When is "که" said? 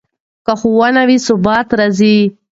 0.45-0.53